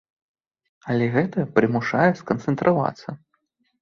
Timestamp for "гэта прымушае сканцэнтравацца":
1.15-3.09